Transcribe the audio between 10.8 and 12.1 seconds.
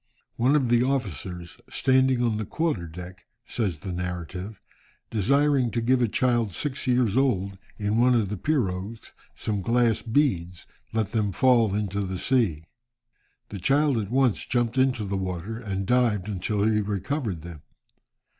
let them fall into